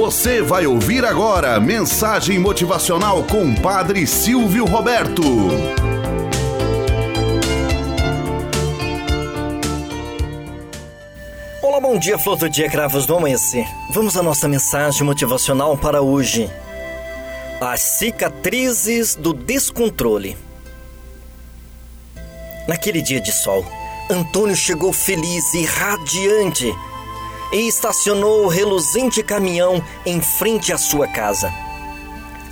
Você 0.00 0.40
vai 0.40 0.66
ouvir 0.66 1.04
agora 1.04 1.60
mensagem 1.60 2.38
motivacional 2.38 3.22
com 3.24 3.54
Padre 3.54 4.06
Silvio 4.06 4.64
Roberto. 4.64 5.22
Olá, 11.62 11.78
bom 11.82 11.98
dia, 11.98 12.18
flor 12.18 12.38
do 12.38 12.48
dia, 12.48 12.70
cravos 12.70 13.04
do 13.04 13.14
amanhecer. 13.14 13.66
Vamos 13.92 14.16
à 14.16 14.22
nossa 14.22 14.48
mensagem 14.48 15.02
motivacional 15.02 15.76
para 15.76 16.00
hoje. 16.00 16.50
As 17.60 17.82
cicatrizes 17.82 19.14
do 19.14 19.34
descontrole. 19.34 20.34
Naquele 22.66 23.02
dia 23.02 23.20
de 23.20 23.32
sol, 23.32 23.66
Antônio 24.08 24.56
chegou 24.56 24.94
feliz 24.94 25.52
e 25.52 25.66
radiante 25.66 26.74
e 27.52 27.66
estacionou 27.66 28.44
o 28.44 28.48
reluzente 28.48 29.22
caminhão 29.22 29.82
em 30.04 30.20
frente 30.20 30.72
à 30.72 30.78
sua 30.78 31.06
casa. 31.08 31.52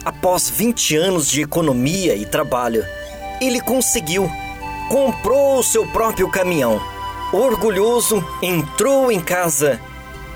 Após 0.05 0.48
20 0.48 0.96
anos 0.96 1.28
de 1.28 1.42
economia 1.42 2.14
e 2.14 2.24
trabalho, 2.24 2.84
ele 3.41 3.60
conseguiu. 3.60 4.30
Comprou 4.88 5.58
o 5.58 5.62
seu 5.62 5.86
próprio 5.86 6.30
caminhão. 6.30 6.80
Orgulhoso, 7.32 8.24
entrou 8.41 9.12
em 9.12 9.20
casa, 9.20 9.78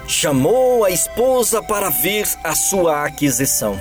chamou 0.07 0.85
a 0.85 0.91
esposa 0.91 1.63
para 1.63 1.89
ver 1.89 2.29
a 2.45 2.55
sua 2.55 3.05
aquisição. 3.05 3.81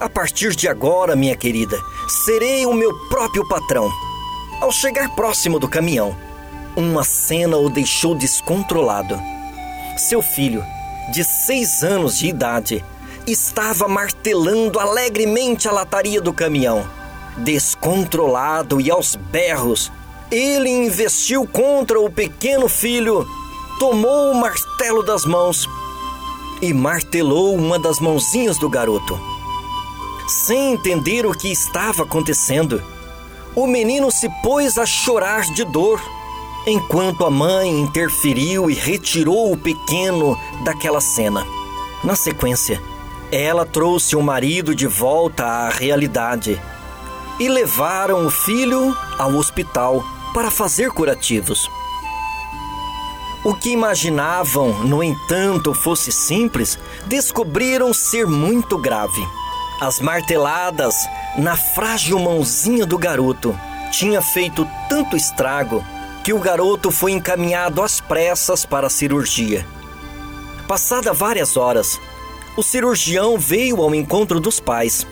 A 0.00 0.08
partir 0.08 0.54
de 0.56 0.66
agora, 0.66 1.14
minha 1.14 1.36
querida, 1.36 1.78
serei 2.24 2.64
o 2.64 2.72
meu 2.72 2.94
próprio 3.08 3.46
patrão. 3.48 3.90
Ao 4.60 4.72
chegar 4.72 5.14
próximo 5.14 5.58
do 5.58 5.68
caminhão, 5.68 6.16
uma 6.74 7.04
cena 7.04 7.58
o 7.58 7.68
deixou 7.68 8.14
descontrolado. 8.14 9.18
Seu 9.96 10.20
filho, 10.20 10.62
de 11.10 11.24
seis 11.24 11.82
anos 11.82 12.18
de 12.18 12.26
idade, 12.26 12.84
estava 13.26 13.88
martelando 13.88 14.78
alegremente 14.78 15.66
a 15.66 15.72
lataria 15.72 16.20
do 16.20 16.34
caminhão. 16.34 16.86
Descontrolado 17.38 18.78
e 18.78 18.90
aos 18.90 19.16
berros, 19.16 19.90
ele 20.30 20.68
investiu 20.68 21.46
contra 21.46 21.98
o 21.98 22.10
pequeno 22.10 22.68
filho, 22.68 23.26
tomou 23.78 24.32
o 24.32 24.34
martelo 24.34 25.02
das 25.02 25.24
mãos 25.24 25.66
e 26.60 26.74
martelou 26.74 27.54
uma 27.54 27.78
das 27.78 27.98
mãozinhas 27.98 28.58
do 28.58 28.68
garoto. 28.68 29.18
Sem 30.28 30.74
entender 30.74 31.24
o 31.24 31.32
que 31.32 31.50
estava 31.50 32.02
acontecendo, 32.02 32.82
o 33.54 33.66
menino 33.66 34.10
se 34.10 34.28
pôs 34.42 34.76
a 34.76 34.84
chorar 34.84 35.42
de 35.54 35.64
dor 35.64 36.02
enquanto 36.66 37.24
a 37.24 37.30
mãe 37.30 37.70
interferiu 37.70 38.68
e 38.68 38.74
retirou 38.74 39.52
o 39.52 39.56
pequeno 39.56 40.36
daquela 40.64 41.00
cena. 41.00 41.46
Na 42.02 42.16
sequência, 42.16 42.82
ela 43.30 43.64
trouxe 43.64 44.16
o 44.16 44.22
marido 44.22 44.74
de 44.74 44.86
volta 44.86 45.44
à 45.44 45.68
realidade 45.68 46.60
e 47.38 47.48
levaram 47.48 48.26
o 48.26 48.30
filho 48.30 48.96
ao 49.16 49.34
hospital 49.34 50.04
para 50.34 50.50
fazer 50.50 50.90
curativos. 50.90 51.70
O 53.44 53.54
que 53.54 53.70
imaginavam, 53.70 54.84
no 54.84 55.04
entanto, 55.04 55.72
fosse 55.72 56.10
simples, 56.10 56.76
descobriram 57.06 57.94
ser 57.94 58.26
muito 58.26 58.76
grave. 58.76 59.24
As 59.80 60.00
marteladas 60.00 60.94
na 61.36 61.54
frágil 61.54 62.18
mãozinha 62.18 62.84
do 62.84 62.98
garoto 62.98 63.54
tinha 63.92 64.20
feito 64.20 64.66
tanto 64.88 65.16
estrago 65.16 65.84
que 66.26 66.32
o 66.32 66.40
garoto 66.40 66.90
foi 66.90 67.12
encaminhado 67.12 67.80
às 67.80 68.00
pressas 68.00 68.66
para 68.66 68.88
a 68.88 68.90
cirurgia. 68.90 69.64
Passada 70.66 71.12
várias 71.12 71.56
horas, 71.56 72.00
o 72.56 72.64
cirurgião 72.64 73.38
veio 73.38 73.80
ao 73.80 73.94
encontro 73.94 74.40
dos 74.40 74.58
pais. 74.58 75.06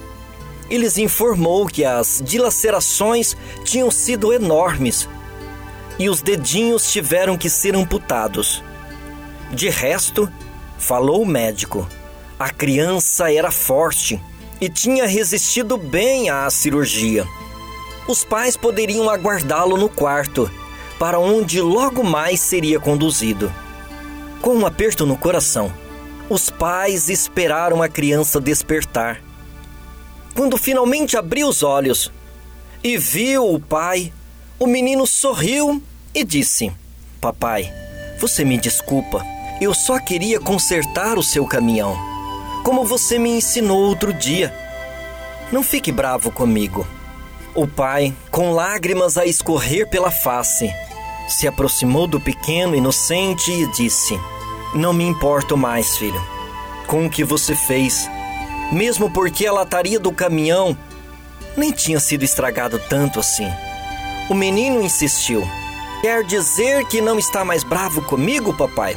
E 0.68 0.76
lhes 0.76 0.98
informou 0.98 1.68
que 1.68 1.84
as 1.84 2.20
dilacerações 2.20 3.36
tinham 3.62 3.92
sido 3.92 4.32
enormes 4.32 5.08
e 6.00 6.10
os 6.10 6.20
dedinhos 6.20 6.90
tiveram 6.90 7.38
que 7.38 7.48
ser 7.48 7.76
amputados. 7.76 8.60
De 9.52 9.68
resto, 9.68 10.28
falou 10.78 11.22
o 11.22 11.26
médico, 11.26 11.88
a 12.36 12.50
criança 12.50 13.32
era 13.32 13.52
forte 13.52 14.20
e 14.60 14.68
tinha 14.68 15.06
resistido 15.06 15.76
bem 15.76 16.28
à 16.28 16.50
cirurgia. 16.50 17.24
Os 18.08 18.24
pais 18.24 18.56
poderiam 18.56 19.08
aguardá-lo 19.08 19.76
no 19.76 19.88
quarto 19.88 20.50
para 20.98 21.18
onde 21.18 21.60
logo 21.60 22.02
mais 22.04 22.40
seria 22.40 22.78
conduzido. 22.78 23.52
Com 24.40 24.56
um 24.56 24.66
aperto 24.66 25.06
no 25.06 25.16
coração, 25.16 25.72
os 26.28 26.50
pais 26.50 27.08
esperaram 27.08 27.82
a 27.82 27.88
criança 27.88 28.40
despertar. 28.40 29.22
Quando 30.34 30.56
finalmente 30.56 31.16
abriu 31.16 31.48
os 31.48 31.62
olhos 31.62 32.10
e 32.82 32.96
viu 32.98 33.52
o 33.52 33.60
pai, 33.60 34.12
o 34.58 34.66
menino 34.66 35.06
sorriu 35.06 35.82
e 36.14 36.24
disse: 36.24 36.72
Papai, 37.20 37.72
você 38.18 38.44
me 38.44 38.58
desculpa, 38.58 39.24
eu 39.60 39.72
só 39.72 39.98
queria 39.98 40.40
consertar 40.40 41.18
o 41.18 41.22
seu 41.22 41.46
caminhão, 41.46 41.96
como 42.64 42.84
você 42.84 43.18
me 43.18 43.30
ensinou 43.30 43.78
outro 43.78 44.12
dia. 44.12 44.54
Não 45.52 45.62
fique 45.62 45.92
bravo 45.92 46.30
comigo. 46.30 46.86
O 47.54 47.68
pai, 47.68 48.12
com 48.32 48.50
lágrimas 48.50 49.16
a 49.16 49.24
escorrer 49.24 49.88
pela 49.88 50.10
face, 50.10 50.68
se 51.28 51.46
aproximou 51.46 52.04
do 52.06 52.20
pequeno 52.20 52.74
inocente 52.74 53.52
e 53.52 53.66
disse: 53.68 54.18
Não 54.74 54.92
me 54.92 55.04
importo 55.04 55.56
mais, 55.56 55.96
filho, 55.96 56.20
com 56.88 57.06
o 57.06 57.10
que 57.10 57.22
você 57.22 57.54
fez, 57.54 58.10
mesmo 58.72 59.08
porque 59.08 59.46
a 59.46 59.52
lataria 59.52 60.00
do 60.00 60.10
caminhão 60.10 60.76
nem 61.56 61.70
tinha 61.70 62.00
sido 62.00 62.24
estragado 62.24 62.80
tanto 62.88 63.20
assim. 63.20 63.48
O 64.28 64.34
menino 64.34 64.82
insistiu: 64.82 65.48
Quer 66.00 66.24
dizer 66.24 66.84
que 66.88 67.00
não 67.00 67.20
está 67.20 67.44
mais 67.44 67.62
bravo 67.62 68.02
comigo, 68.02 68.52
papai? 68.52 68.96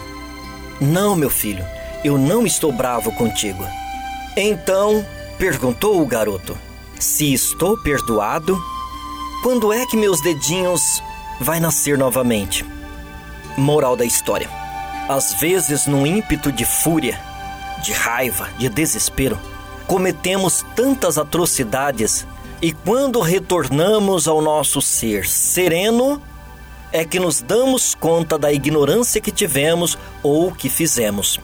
Não, 0.82 1.16
meu 1.16 1.30
filho, 1.30 1.64
eu 2.04 2.18
não 2.18 2.44
estou 2.44 2.72
bravo 2.72 3.12
contigo. 3.12 3.64
Então, 4.36 5.06
perguntou 5.38 6.02
o 6.02 6.08
garoto: 6.08 6.58
Se 7.00 7.32
estou 7.34 7.78
perdoado, 7.78 8.58
quando 9.44 9.72
é 9.72 9.86
que 9.86 9.96
meus 9.96 10.20
dedinhos 10.22 10.82
vai 11.40 11.60
nascer 11.60 11.98
novamente. 11.98 12.66
Moral 13.58 13.96
da 13.96 14.06
história: 14.06 14.50
às 15.08 15.34
vezes, 15.36 15.86
num 15.86 16.06
ímpeto 16.06 16.52
de 16.52 16.66
fúria, 16.66 17.20
de 17.84 17.94
raiva, 17.94 18.50
de 18.58 18.68
desespero, 18.68 19.38
cometemos 19.86 20.66
tantas 20.76 21.18
atrocidades 21.18 22.26
e 22.62 22.72
quando 22.72 23.22
retornamos 23.22 24.28
ao 24.28 24.42
nosso 24.42 24.82
ser 24.82 25.28
sereno, 25.28 26.22
é 26.92 27.06
que 27.06 27.20
nos 27.20 27.42
damos 27.42 27.94
conta 27.94 28.38
da 28.38 28.52
ignorância 28.52 29.22
que 29.22 29.32
tivemos 29.32 29.98
ou 30.24 30.52
que 30.52 30.70
fizemos. 30.70 31.40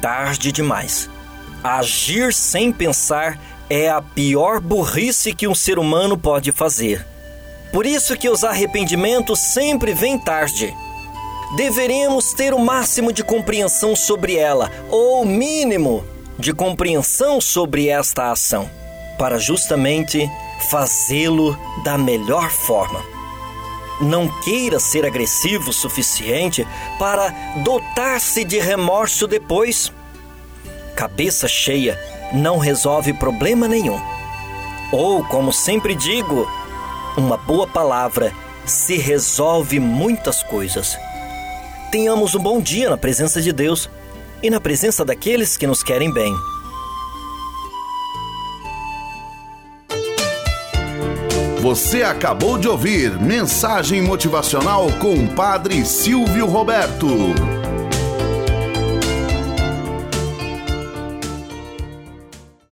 Tarde 0.00 0.52
demais. 0.52 1.08
Agir 1.64 2.32
sem 2.32 2.72
pensar 2.72 3.38
é 3.70 3.88
a 3.88 4.02
pior 4.02 4.60
burrice 4.60 5.32
que 5.32 5.46
um 5.46 5.54
ser 5.54 5.78
humano 5.78 6.18
pode 6.18 6.50
fazer. 6.50 7.06
Por 7.72 7.86
isso 7.86 8.16
que 8.16 8.28
os 8.28 8.42
arrependimentos 8.42 9.38
sempre 9.38 9.94
vêm 9.94 10.18
tarde. 10.18 10.74
Deveríamos 11.56 12.32
ter 12.32 12.52
o 12.52 12.58
máximo 12.58 13.12
de 13.12 13.22
compreensão 13.22 13.94
sobre 13.94 14.34
ela, 14.34 14.70
ou 14.90 15.22
o 15.22 15.26
mínimo 15.26 16.04
de 16.36 16.52
compreensão 16.52 17.40
sobre 17.40 17.88
esta 17.88 18.32
ação, 18.32 18.68
para 19.16 19.38
justamente 19.38 20.28
fazê-lo 20.68 21.56
da 21.84 21.96
melhor 21.96 22.50
forma. 22.50 23.00
Não 24.00 24.26
queira 24.40 24.80
ser 24.80 25.04
agressivo 25.06 25.70
o 25.70 25.74
suficiente 25.74 26.66
para 26.98 27.28
dotar-se 27.62 28.42
de 28.42 28.58
remorso 28.58 29.28
depois. 29.28 29.92
Cabeça 30.96 31.46
cheia 31.46 32.19
não 32.32 32.58
resolve 32.58 33.12
problema 33.12 33.66
nenhum. 33.66 34.00
Ou, 34.92 35.24
como 35.24 35.52
sempre 35.52 35.94
digo, 35.94 36.48
uma 37.16 37.36
boa 37.36 37.66
palavra 37.66 38.32
se 38.66 38.96
resolve 38.96 39.78
muitas 39.78 40.42
coisas. 40.42 40.96
Tenhamos 41.90 42.34
um 42.34 42.40
bom 42.40 42.60
dia 42.60 42.90
na 42.90 42.96
presença 42.96 43.40
de 43.40 43.52
Deus 43.52 43.90
e 44.42 44.50
na 44.50 44.60
presença 44.60 45.04
daqueles 45.04 45.56
que 45.56 45.66
nos 45.66 45.82
querem 45.82 46.12
bem. 46.12 46.32
Você 51.60 52.02
acabou 52.02 52.56
de 52.56 52.66
ouvir 52.66 53.20
Mensagem 53.20 54.00
Motivacional 54.00 54.86
com 54.98 55.12
o 55.12 55.28
Padre 55.34 55.84
Silvio 55.84 56.46
Roberto. 56.46 57.59